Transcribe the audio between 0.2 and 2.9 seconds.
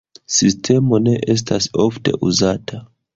Sistemo ne estas ofte uzata.